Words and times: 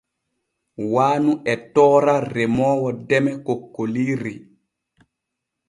Waanu 0.93 1.31
e 1.53 1.55
toora 1.73 2.15
remoowo 2.33 2.89
deme 3.09 3.31
kokkoliiri. 3.45 4.35